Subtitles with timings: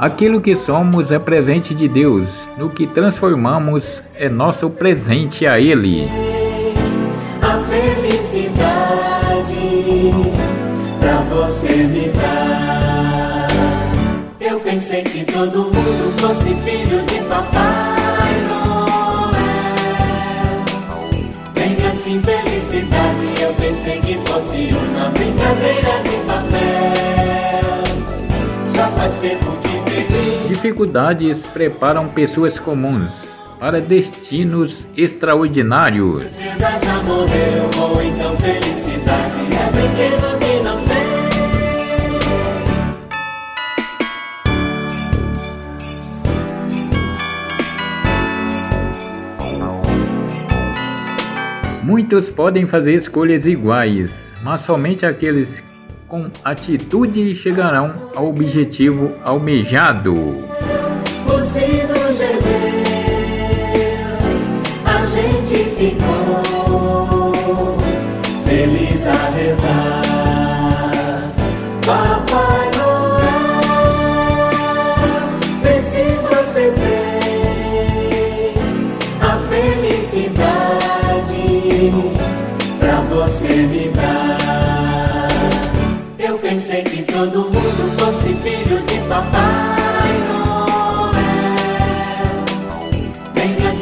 [0.00, 6.08] Aquilo que somos é presente de Deus, no que transformamos é nosso presente a Ele.
[7.42, 8.80] A felicidade
[10.98, 13.46] pra você me dar.
[14.40, 19.34] Eu pensei que todo mundo fosse filho de Papai Noel.
[21.52, 26.19] Tem assim felicidade, eu pensei que fosse uma brincadeira de
[30.60, 36.34] Dificuldades preparam pessoas comuns para destinos extraordinários.
[36.36, 36.68] Então
[51.72, 51.82] é.
[51.82, 55.64] Muitos podem fazer escolhas iguais, mas somente aqueles
[56.10, 60.14] com atitude chegarão ao objetivo almejado.
[64.84, 67.32] A gente ficou
[68.44, 70.02] feliz a rezar.
[71.86, 72.70] Papai
[75.62, 76.74] vê se você
[79.20, 80.49] a felicidade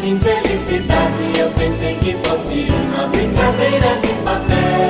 [0.07, 1.39] infelicidade.
[1.39, 4.88] Eu pensei que fosse uma brincadeira de papel.